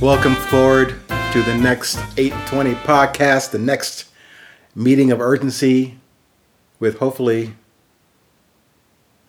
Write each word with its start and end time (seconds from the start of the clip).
Welcome 0.00 0.34
forward 0.34 0.94
to 1.32 1.42
the 1.42 1.54
next 1.54 1.96
820 2.18 2.74
podcast, 2.74 3.50
the 3.50 3.58
next 3.58 4.10
meeting 4.74 5.10
of 5.10 5.22
urgency 5.22 5.96
with 6.78 6.98
hopefully 6.98 7.54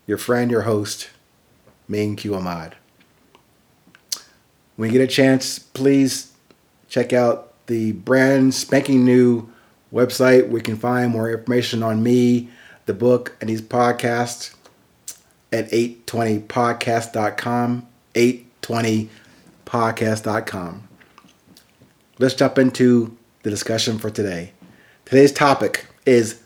your 0.06 0.18
friend, 0.18 0.50
your 0.50 0.60
host, 0.62 1.08
Ming 1.88 2.16
Q 2.16 2.34
Ahmad. 2.34 2.76
When 4.76 4.90
you 4.90 4.98
get 4.98 5.02
a 5.02 5.10
chance, 5.10 5.58
please 5.58 6.32
check 6.86 7.14
out 7.14 7.54
the 7.66 7.92
brand 7.92 8.52
spanking 8.52 9.06
new 9.06 9.48
website 9.90 10.50
you 10.50 10.60
can 10.60 10.76
find 10.76 11.10
more 11.10 11.32
information 11.32 11.82
on 11.82 12.02
me, 12.02 12.50
the 12.84 12.92
book, 12.92 13.34
and 13.40 13.48
these 13.48 13.62
podcasts 13.62 14.54
at 15.50 15.70
820podcast.com. 15.70 17.86
820podcast.com. 19.68 20.88
Let's 22.18 22.34
jump 22.34 22.58
into 22.58 23.16
the 23.42 23.50
discussion 23.50 23.98
for 23.98 24.10
today. 24.10 24.52
Today's 25.04 25.32
topic 25.32 25.86
is 26.06 26.42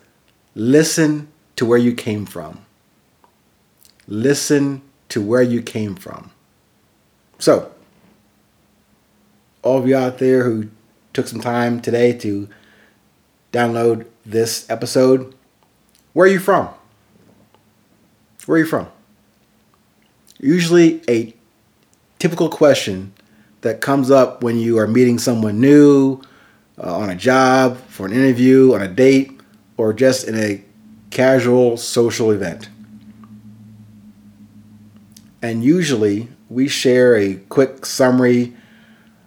listen 0.54 1.28
to 1.56 1.64
where 1.64 1.78
you 1.78 1.94
came 1.94 2.26
from. 2.26 2.64
Listen 4.08 4.82
to 5.08 5.22
where 5.22 5.42
you 5.42 5.62
came 5.62 5.94
from. 5.94 6.30
So, 7.38 7.70
all 9.62 9.78
of 9.78 9.86
you 9.86 9.96
out 9.96 10.18
there 10.18 10.44
who 10.44 10.68
took 11.12 11.28
some 11.28 11.40
time 11.40 11.80
today 11.80 12.12
to 12.18 12.48
download 13.52 14.06
this 14.26 14.68
episode, 14.68 15.34
where 16.12 16.26
are 16.26 16.30
you 16.30 16.40
from? 16.40 16.68
Where 18.46 18.56
are 18.56 18.58
you 18.58 18.66
from? 18.66 18.88
Usually, 20.40 21.02
a 21.08 21.34
typical 22.22 22.48
question 22.48 23.12
that 23.62 23.80
comes 23.80 24.08
up 24.08 24.44
when 24.44 24.56
you 24.56 24.78
are 24.78 24.86
meeting 24.86 25.18
someone 25.18 25.60
new 25.60 26.20
uh, 26.78 26.96
on 26.96 27.10
a 27.10 27.16
job, 27.16 27.76
for 27.88 28.06
an 28.06 28.12
interview, 28.12 28.72
on 28.72 28.80
a 28.80 28.86
date, 28.86 29.40
or 29.76 29.92
just 29.92 30.28
in 30.28 30.36
a 30.36 30.62
casual 31.10 31.76
social 31.76 32.30
event. 32.30 32.68
And 35.42 35.64
usually, 35.64 36.28
we 36.48 36.68
share 36.68 37.16
a 37.16 37.34
quick 37.48 37.84
summary 37.84 38.54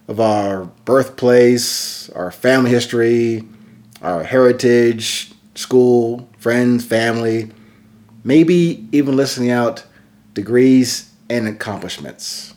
of 0.08 0.18
our 0.18 0.64
birthplace, 0.86 2.08
our 2.10 2.30
family 2.30 2.70
history, 2.70 3.46
our 4.00 4.22
heritage, 4.22 5.32
school, 5.54 6.30
friends, 6.38 6.82
family, 6.82 7.50
maybe 8.24 8.88
even 8.90 9.16
listing 9.16 9.50
out 9.50 9.84
degrees 10.32 11.12
and 11.28 11.46
accomplishments. 11.46 12.54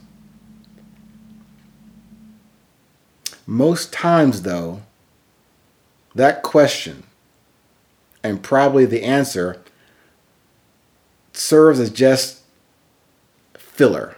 Most 3.50 3.92
times, 3.92 4.44
though, 4.44 4.84
that 6.14 6.44
question 6.44 7.02
and 8.24 8.44
probably 8.44 8.86
the 8.86 9.02
answer 9.02 9.60
serves 11.34 11.80
as 11.80 11.90
just 11.90 12.44
filler 13.56 14.18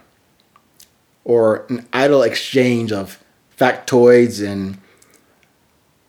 or 1.24 1.64
an 1.70 1.88
idle 1.94 2.22
exchange 2.22 2.92
of 2.92 3.24
factoids 3.58 4.46
and 4.46 4.76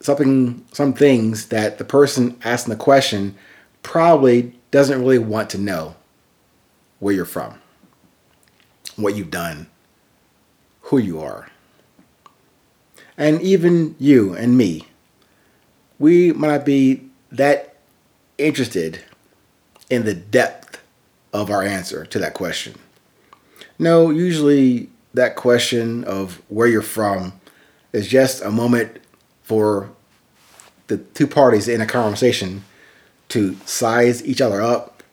something 0.02 0.66
some 0.74 0.92
things 0.92 1.48
that 1.48 1.78
the 1.78 1.86
person 1.86 2.38
asking 2.44 2.74
the 2.74 2.78
question 2.78 3.36
probably 3.84 4.54
doesn't 4.70 5.00
really 5.00 5.18
want 5.18 5.50
to 5.52 5.58
know 5.58 5.96
where 7.00 7.16
you're 7.16 7.24
from, 7.24 7.58
what 8.98 9.16
you've 9.16 9.32
done, 9.32 9.68
who 10.82 10.98
you 10.98 11.22
are. 11.22 11.48
And 13.18 13.42
even 13.42 13.96
you 14.00 14.34
and 14.34 14.58
me, 14.58 14.88
we 16.00 16.32
might 16.34 16.48
not 16.48 16.66
be 16.66 17.10
that 17.32 17.76
interested 18.38 19.04
in 19.90 20.06
the 20.06 20.14
depth 20.14 20.82
of 21.32 21.50
our 21.50 21.64
answer 21.64 22.06
to 22.06 22.20
that 22.20 22.34
question. 22.34 22.76
No, 23.78 24.10
usually 24.10 24.90
that 25.14 25.36
question 25.36 26.04
of 26.04 26.42
where 26.48 26.68
you're 26.68 26.82
from 26.82 27.34
is 27.92 28.08
just 28.08 28.44
a 28.44 28.52
moment 28.52 29.00
for 29.44 29.90
the 30.88 30.98
two 30.98 31.28
parties 31.28 31.68
in 31.68 31.82
a 31.82 31.86
conversation 31.86 32.64
to 33.30 33.56
size 33.66 34.26
each 34.26 34.42
other 34.42 34.62
up, 34.62 35.04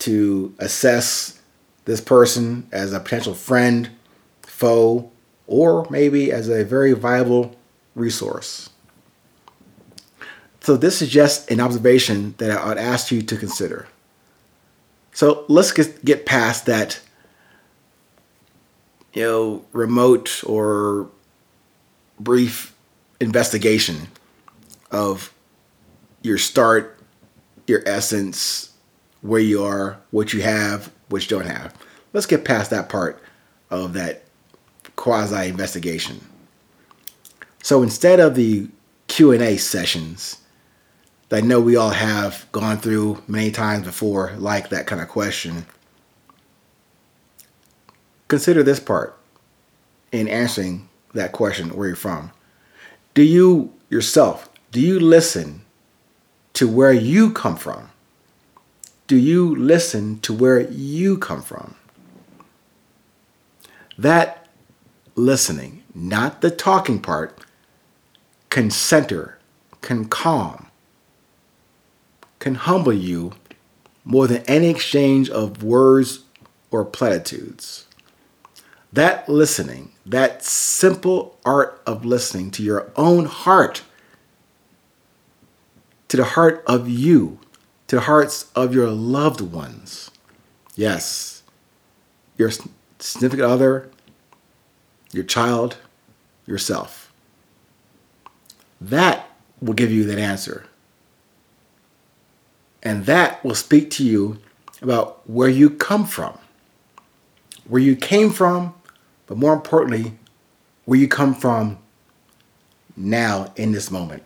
to 0.00 0.54
assess 0.58 1.40
this 1.84 2.00
person 2.00 2.66
as 2.70 2.92
a 2.92 3.00
potential 3.00 3.34
friend, 3.34 3.90
foe, 4.42 5.10
or 5.48 5.86
maybe 5.90 6.30
as 6.30 6.48
a 6.48 6.62
very 6.62 6.92
viable 6.92 7.56
resource. 7.96 8.70
So, 10.60 10.76
this 10.76 11.02
is 11.02 11.08
just 11.08 11.50
an 11.50 11.60
observation 11.60 12.34
that 12.38 12.50
I 12.50 12.68
would 12.68 12.78
ask 12.78 13.10
you 13.10 13.22
to 13.22 13.36
consider. 13.36 13.88
So, 15.12 15.44
let's 15.48 15.72
get 15.72 16.26
past 16.26 16.66
that, 16.66 17.00
you 19.14 19.22
know, 19.22 19.64
remote 19.72 20.44
or 20.44 21.08
brief 22.20 22.74
investigation 23.20 24.08
of 24.90 25.32
your 26.22 26.36
start, 26.36 26.98
your 27.66 27.82
essence, 27.86 28.72
where 29.22 29.40
you 29.40 29.64
are, 29.64 29.98
what 30.10 30.32
you 30.32 30.42
have, 30.42 30.92
what 31.08 31.22
you 31.22 31.28
don't 31.28 31.48
have. 31.48 31.74
Let's 32.12 32.26
get 32.26 32.44
past 32.44 32.70
that 32.70 32.88
part 32.88 33.22
of 33.70 33.94
that 33.94 34.24
quasi 34.98 35.48
investigation. 35.48 36.20
So 37.62 37.82
instead 37.82 38.18
of 38.18 38.34
the 38.34 38.68
Q&A 39.06 39.56
sessions 39.56 40.38
that 41.28 41.44
I 41.44 41.46
know 41.46 41.60
we 41.60 41.76
all 41.76 41.90
have 41.90 42.46
gone 42.52 42.78
through 42.78 43.22
many 43.28 43.50
times 43.52 43.86
before 43.86 44.32
like 44.38 44.70
that 44.70 44.86
kind 44.86 45.00
of 45.00 45.08
question, 45.08 45.66
consider 48.26 48.62
this 48.62 48.80
part 48.80 49.16
in 50.10 50.26
answering 50.26 50.88
that 51.14 51.32
question 51.32 51.70
where 51.76 51.86
you're 51.86 51.96
from. 51.96 52.32
Do 53.14 53.22
you 53.22 53.72
yourself, 53.88 54.48
do 54.72 54.80
you 54.80 54.98
listen 54.98 55.64
to 56.54 56.66
where 56.66 56.92
you 56.92 57.32
come 57.32 57.56
from? 57.56 57.90
Do 59.06 59.16
you 59.16 59.54
listen 59.54 60.18
to 60.20 60.34
where 60.34 60.60
you 60.60 61.18
come 61.18 61.40
from? 61.40 61.76
That 63.96 64.47
listening, 65.18 65.82
not 65.94 66.40
the 66.40 66.50
talking 66.50 67.00
part, 67.00 67.38
can 68.48 68.70
center, 68.70 69.38
can 69.82 70.06
calm, 70.06 70.68
can 72.38 72.54
humble 72.54 72.92
you 72.92 73.32
more 74.04 74.26
than 74.26 74.42
any 74.46 74.68
exchange 74.68 75.28
of 75.28 75.62
words 75.62 76.20
or 76.70 76.84
platitudes. 76.84 77.86
That 78.92 79.28
listening, 79.28 79.92
that 80.06 80.42
simple 80.42 81.36
art 81.44 81.82
of 81.86 82.06
listening 82.06 82.50
to 82.52 82.62
your 82.62 82.90
own 82.96 83.26
heart, 83.26 83.82
to 86.08 86.16
the 86.16 86.24
heart 86.24 86.64
of 86.66 86.88
you, 86.88 87.38
to 87.88 87.96
the 87.96 88.02
hearts 88.02 88.50
of 88.54 88.74
your 88.74 88.88
loved 88.90 89.42
ones. 89.42 90.10
Yes, 90.74 91.42
your 92.38 92.50
significant 92.98 93.50
other, 93.50 93.90
your 95.12 95.24
child, 95.24 95.76
yourself. 96.46 97.12
That 98.80 99.28
will 99.60 99.74
give 99.74 99.90
you 99.90 100.04
that 100.04 100.18
answer. 100.18 100.66
And 102.82 103.06
that 103.06 103.44
will 103.44 103.54
speak 103.54 103.90
to 103.92 104.04
you 104.04 104.38
about 104.80 105.28
where 105.28 105.48
you 105.48 105.68
come 105.70 106.06
from, 106.06 106.38
where 107.66 107.82
you 107.82 107.96
came 107.96 108.30
from, 108.30 108.74
but 109.26 109.36
more 109.36 109.52
importantly, 109.52 110.12
where 110.84 110.98
you 110.98 111.08
come 111.08 111.34
from 111.34 111.78
now 112.96 113.52
in 113.56 113.72
this 113.72 113.90
moment. 113.90 114.22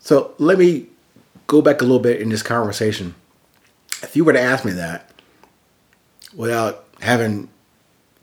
So 0.00 0.34
let 0.38 0.58
me 0.58 0.86
go 1.46 1.62
back 1.62 1.80
a 1.80 1.84
little 1.84 1.98
bit 1.98 2.20
in 2.20 2.28
this 2.28 2.42
conversation. 2.42 3.14
If 4.02 4.16
you 4.16 4.24
were 4.24 4.32
to 4.32 4.40
ask 4.40 4.64
me 4.64 4.72
that 4.72 5.10
without 6.34 6.84
having 7.00 7.48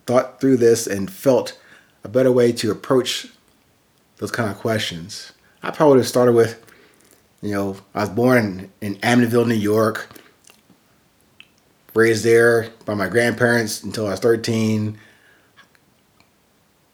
thought 0.06 0.39
through 0.39 0.57
this 0.57 0.88
and 0.88 1.12
felt 1.12 1.59
a 2.03 2.07
better 2.07 2.31
way 2.31 2.51
to 2.53 2.71
approach 2.71 3.27
those 4.18 4.31
kind 4.31 4.50
of 4.50 4.57
questions, 4.57 5.33
I 5.62 5.71
probably 5.71 5.95
would 5.95 6.00
have 6.00 6.07
started 6.07 6.33
with, 6.33 6.63
you 7.41 7.51
know, 7.51 7.77
I 7.94 8.01
was 8.01 8.09
born 8.09 8.71
in 8.81 8.95
Amityville, 8.95 9.47
New 9.47 9.53
York, 9.53 10.09
raised 11.94 12.24
there 12.24 12.69
by 12.85 12.94
my 12.94 13.09
grandparents 13.09 13.83
until 13.83 14.07
I 14.07 14.12
was 14.12 14.19
13, 14.19 14.97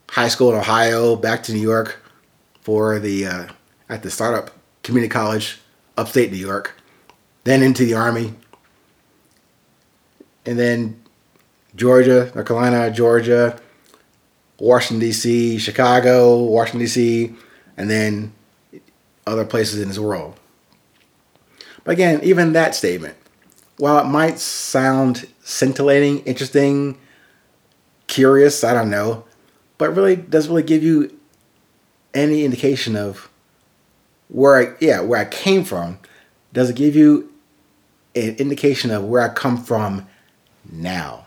high 0.09 0.27
school 0.27 0.51
in 0.51 0.59
Ohio, 0.59 1.15
back 1.15 1.43
to 1.43 1.53
New 1.53 1.59
York 1.59 1.99
for 2.61 2.99
the, 2.99 3.27
uh, 3.27 3.47
at 3.89 4.01
the 4.03 4.09
startup 4.09 4.51
community 4.81 5.11
college, 5.11 5.59
upstate 5.97 6.31
New 6.31 6.37
York, 6.37 6.75
then 7.43 7.61
into 7.61 7.85
the 7.85 7.93
Army, 7.93 8.33
and 10.45 10.57
then 10.57 11.02
Georgia, 11.75 12.31
North 12.35 12.47
Carolina, 12.47 12.91
Georgia, 12.91 13.59
Washington, 14.59 14.99
D.C., 14.99 15.57
Chicago, 15.57 16.43
Washington, 16.43 16.81
D.C., 16.81 17.35
and 17.77 17.89
then 17.89 18.33
other 19.25 19.45
places 19.45 19.81
in 19.81 19.87
this 19.87 19.99
world. 19.99 20.39
But 21.83 21.93
again, 21.93 22.19
even 22.23 22.53
that 22.53 22.75
statement, 22.75 23.15
while 23.77 23.99
it 23.99 24.07
might 24.07 24.39
sound 24.39 25.27
scintillating, 25.43 26.19
interesting, 26.19 26.97
curious, 28.07 28.63
I 28.63 28.73
don't 28.73 28.89
know, 28.89 29.25
but 29.77 29.95
really 29.95 30.15
doesn't 30.15 30.51
really 30.51 30.63
give 30.63 30.83
you 30.83 31.17
any 32.13 32.45
indication 32.45 32.95
of 32.95 33.29
where 34.29 34.57
I 34.57 34.75
yeah, 34.79 35.01
where 35.01 35.19
I 35.19 35.25
came 35.25 35.63
from. 35.63 35.99
Does 36.53 36.69
it 36.69 36.75
give 36.75 36.95
you 36.95 37.33
an 38.15 38.35
indication 38.35 38.91
of 38.91 39.03
where 39.03 39.21
I 39.21 39.33
come 39.33 39.57
from 39.57 40.07
now? 40.71 41.22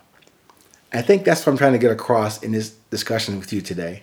I 0.97 1.03
think 1.03 1.25
that's 1.25 1.45
what 1.45 1.53
I'm 1.53 1.59
trying 1.59 1.73
to 1.73 1.79
get 1.79 1.91
across 1.91 2.43
in 2.43 2.53
this 2.53 2.71
discussion 2.91 3.39
with 3.39 3.53
you 3.53 3.61
today. 3.61 4.03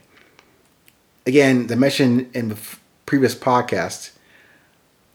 Again, 1.25 1.67
the 1.67 1.75
mention 1.75 2.29
in 2.33 2.49
the 2.49 2.57
previous 3.05 3.33
podcast, 3.33 4.11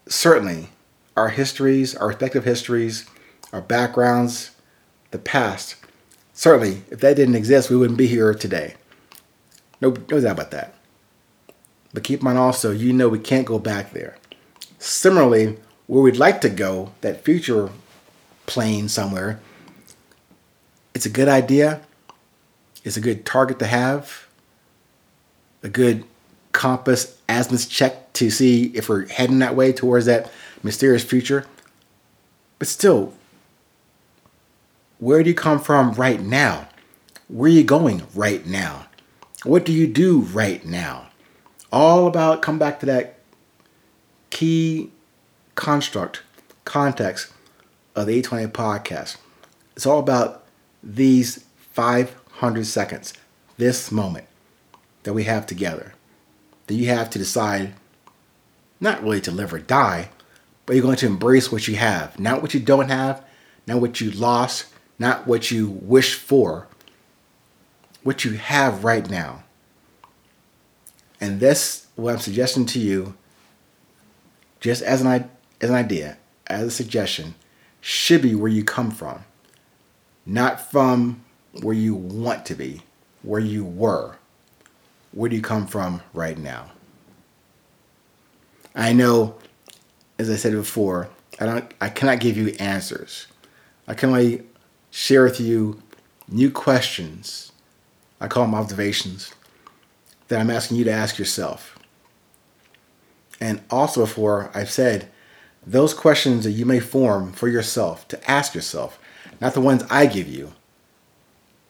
certainly 0.06 0.68
our 1.16 1.28
histories, 1.28 1.94
our 1.94 2.08
respective 2.08 2.44
histories, 2.44 3.06
our 3.52 3.60
backgrounds, 3.60 4.52
the 5.10 5.18
past, 5.18 5.76
certainly, 6.32 6.82
if 6.90 7.00
that 7.00 7.16
didn't 7.16 7.34
exist, 7.34 7.70
we 7.70 7.76
wouldn't 7.76 7.98
be 7.98 8.06
here 8.06 8.32
today. 8.34 8.74
No, 9.80 9.90
no 9.90 10.20
doubt 10.20 10.32
about 10.32 10.50
that. 10.52 10.74
But 11.92 12.04
keep 12.04 12.20
in 12.20 12.24
mind 12.24 12.38
also, 12.38 12.70
you 12.70 12.92
know 12.92 13.08
we 13.08 13.18
can't 13.18 13.46
go 13.46 13.58
back 13.58 13.92
there. 13.92 14.16
Similarly, 14.78 15.58
where 15.86 16.02
we'd 16.02 16.16
like 16.16 16.40
to 16.42 16.48
go, 16.48 16.92
that 17.00 17.24
future 17.24 17.70
plane 18.46 18.88
somewhere, 18.88 19.40
it's 20.98 21.06
a 21.06 21.10
good 21.10 21.28
idea. 21.28 21.80
It's 22.82 22.96
a 22.96 23.00
good 23.00 23.24
target 23.24 23.60
to 23.60 23.66
have. 23.66 24.26
A 25.62 25.68
good 25.68 26.02
compass 26.50 27.16
azimuth 27.28 27.70
check 27.70 28.12
to 28.14 28.30
see 28.30 28.72
if 28.74 28.88
we're 28.88 29.06
heading 29.06 29.38
that 29.38 29.54
way 29.54 29.72
towards 29.72 30.06
that 30.06 30.28
mysterious 30.64 31.04
future. 31.04 31.46
But 32.58 32.66
still, 32.66 33.14
where 34.98 35.22
do 35.22 35.30
you 35.30 35.36
come 35.36 35.60
from 35.60 35.92
right 35.92 36.20
now? 36.20 36.66
Where 37.28 37.48
are 37.48 37.54
you 37.54 37.62
going 37.62 38.02
right 38.12 38.44
now? 38.44 38.86
What 39.44 39.64
do 39.64 39.72
you 39.72 39.86
do 39.86 40.22
right 40.22 40.64
now? 40.66 41.10
All 41.70 42.08
about 42.08 42.42
come 42.42 42.58
back 42.58 42.80
to 42.80 42.86
that 42.86 43.20
key 44.30 44.90
construct, 45.54 46.22
context 46.64 47.32
of 47.94 48.06
the 48.06 48.14
820 48.14 48.48
podcast. 48.48 49.16
It's 49.76 49.86
all 49.86 50.00
about 50.00 50.42
these 50.82 51.44
500 51.72 52.66
seconds, 52.66 53.14
this 53.56 53.90
moment 53.90 54.26
that 55.02 55.14
we 55.14 55.24
have 55.24 55.46
together. 55.46 55.94
That 56.66 56.74
you 56.74 56.88
have 56.88 57.10
to 57.10 57.18
decide 57.18 57.74
not 58.80 59.02
really 59.02 59.20
to 59.22 59.30
live 59.30 59.52
or 59.52 59.58
die, 59.58 60.10
but 60.66 60.76
you're 60.76 60.84
going 60.84 60.96
to 60.96 61.06
embrace 61.06 61.50
what 61.50 61.66
you 61.66 61.76
have, 61.76 62.18
not 62.18 62.42
what 62.42 62.54
you 62.54 62.60
don't 62.60 62.90
have, 62.90 63.24
not 63.66 63.80
what 63.80 64.00
you 64.00 64.10
lost, 64.10 64.66
not 64.98 65.26
what 65.26 65.50
you 65.50 65.68
wish 65.68 66.14
for, 66.14 66.68
what 68.02 68.24
you 68.24 68.32
have 68.32 68.84
right 68.84 69.08
now. 69.08 69.44
And 71.20 71.40
this, 71.40 71.86
what 71.96 72.14
I'm 72.14 72.20
suggesting 72.20 72.66
to 72.66 72.78
you, 72.78 73.14
just 74.60 74.82
as 74.82 75.00
an, 75.00 75.30
as 75.60 75.70
an 75.70 75.76
idea, 75.76 76.18
as 76.46 76.66
a 76.66 76.70
suggestion, 76.70 77.34
should 77.80 78.22
be 78.22 78.34
where 78.34 78.50
you 78.50 78.64
come 78.64 78.90
from, 78.90 79.24
not 80.28 80.70
from 80.70 81.24
where 81.62 81.74
you 81.74 81.94
want 81.94 82.44
to 82.44 82.54
be, 82.54 82.82
where 83.22 83.40
you 83.40 83.64
were. 83.64 84.16
Where 85.12 85.30
do 85.30 85.34
you 85.34 85.42
come 85.42 85.66
from 85.66 86.02
right 86.12 86.36
now? 86.36 86.70
I 88.74 88.92
know, 88.92 89.36
as 90.18 90.28
I 90.30 90.36
said 90.36 90.52
before, 90.52 91.08
I 91.40 91.46
don't 91.46 91.74
I 91.80 91.88
cannot 91.88 92.20
give 92.20 92.36
you 92.36 92.48
answers. 92.60 93.26
I 93.88 93.94
can 93.94 94.10
only 94.10 94.42
share 94.90 95.24
with 95.24 95.40
you 95.40 95.82
new 96.28 96.50
questions. 96.50 97.50
I 98.20 98.28
call 98.28 98.44
them 98.44 98.54
observations 98.54 99.32
that 100.28 100.40
I'm 100.40 100.50
asking 100.50 100.76
you 100.76 100.84
to 100.84 100.92
ask 100.92 101.18
yourself. 101.18 101.78
And 103.40 103.62
also, 103.70 104.02
before 104.02 104.50
I've 104.52 104.70
said, 104.70 105.08
those 105.66 105.94
questions 105.94 106.44
that 106.44 106.50
you 106.50 106.66
may 106.66 106.80
form 106.80 107.32
for 107.32 107.48
yourself 107.48 108.06
to 108.08 108.30
ask 108.30 108.54
yourself, 108.54 108.98
not 109.40 109.54
the 109.54 109.60
ones 109.60 109.84
I 109.90 110.06
give 110.06 110.28
you. 110.28 110.52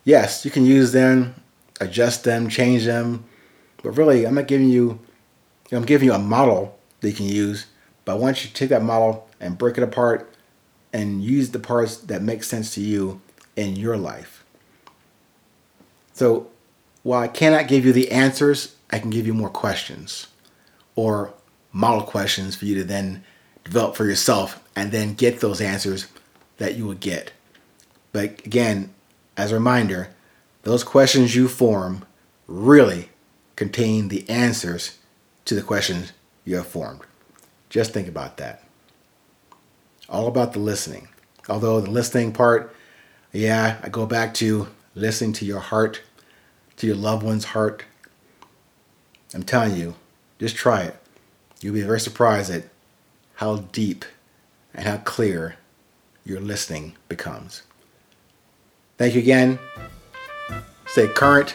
Yes, 0.05 0.45
you 0.45 0.51
can 0.51 0.65
use 0.65 0.93
them, 0.93 1.35
adjust 1.81 2.25
them, 2.25 2.49
change 2.49 2.85
them, 2.85 3.25
but 3.83 3.91
really, 3.91 4.27
I'm 4.27 4.35
not 4.35 4.49
giving 4.49 4.69
you, 4.69 4.99
I'm 5.71 5.85
giving 5.85 6.09
you 6.09 6.15
a 6.15 6.19
model 6.19 6.79
that 7.01 7.09
you 7.09 7.15
can 7.15 7.27
use. 7.27 7.67
But 8.05 8.19
once 8.19 8.45
you 8.45 8.51
take 8.51 8.71
that 8.71 8.83
model 8.83 9.29
and 9.41 9.59
break 9.59 9.77
it 9.77 9.85
apart 9.85 10.35
and 10.93 11.23
use 11.23 11.51
the 11.51 11.59
parts 11.59 11.99
that 11.99 12.23
make 12.23 12.43
sense 12.43 12.75
to 12.75 12.81
you 12.81 13.21
in 13.57 13.77
your 13.77 13.97
life. 13.97 14.45
So 16.15 16.49
while 17.03 17.21
I 17.21 17.29
cannot 17.29 17.69
give 17.69 17.85
you 17.85 17.93
the 17.93 18.11
answers, 18.11 18.75
I 18.91 18.99
can 18.99 19.11
give 19.11 19.27
you 19.27 19.35
more 19.35 19.51
questions 19.51 20.29
or 20.97 21.33
model 21.73 22.03
questions 22.03 22.57
for 22.57 22.65
you 22.65 22.75
to 22.77 22.85
then 22.85 23.25
develop 23.65 23.95
for 23.95 24.05
yourself 24.05 24.63
and 24.75 24.91
then 24.91 25.15
get 25.15 25.41
those 25.41 25.61
answers 25.61 26.07
that 26.57 26.75
you 26.75 26.87
will 26.87 26.95
get. 26.95 27.33
But 28.13 28.45
again, 28.45 28.95
as 29.37 29.53
a 29.53 29.55
reminder, 29.55 30.11
those 30.63 30.85
questions 30.85 31.35
you 31.35 31.49
form 31.49 32.05
really 32.47 33.11
contain 33.57 34.09
the 34.09 34.29
answers 34.29 34.99
to 35.45 35.55
the 35.55 35.63
questions 35.63 36.13
you 36.45 36.57
have 36.57 36.67
formed. 36.67 37.01
Just 37.69 37.93
think 37.93 38.09
about 38.09 38.37
that. 38.39 38.65
All 40.09 40.27
about 40.27 40.53
the 40.53 40.59
listening. 40.59 41.09
Although 41.49 41.81
the 41.81 41.91
listening 41.91 42.33
part, 42.33 42.75
yeah, 43.33 43.79
I 43.83 43.89
go 43.89 44.07
back 44.07 44.35
to 44.35 44.69
listening 44.95 45.33
to 45.35 45.45
your 45.45 45.61
heart, 45.61 46.03
to 46.77 46.87
your 46.87 46.97
loved 46.97 47.23
one's 47.23 47.47
heart. 47.47 47.85
I'm 49.35 49.43
telling 49.43 49.77
you, 49.77 49.95
just 50.39 50.57
try 50.57 50.83
it. 50.83 50.97
You'll 51.61 51.75
be 51.75 51.83
very 51.83 52.01
surprised 52.01 52.51
at 52.51 52.65
how 53.35 53.57
deep 53.73 54.05
and 54.73 54.87
how 54.87 54.99
clear 54.99 55.57
your 56.25 56.41
listening 56.41 56.97
becomes. 57.09 57.63
Thank 58.99 59.15
you 59.15 59.21
again. 59.21 59.61
Stay 60.89 61.07
current, 61.07 61.55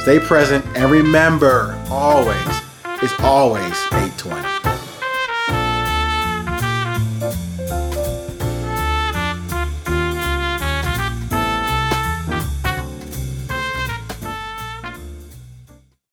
stay 0.00 0.18
present, 0.18 0.64
and 0.74 0.90
remember 0.90 1.80
always, 1.88 2.60
it's 3.02 3.14
always 3.20 3.76
820. 3.92 4.65